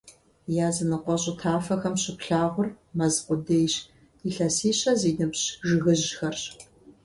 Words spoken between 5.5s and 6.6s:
жыгыжьхэрщ.